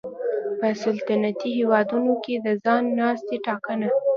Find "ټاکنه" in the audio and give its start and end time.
3.45-3.89